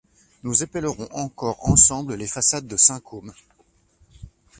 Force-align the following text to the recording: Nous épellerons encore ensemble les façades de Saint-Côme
Nous 0.41 0.63
épellerons 0.63 1.07
encore 1.11 1.69
ensemble 1.69 2.15
les 2.15 2.25
façades 2.25 2.65
de 2.65 2.75
Saint-Côme 2.75 3.35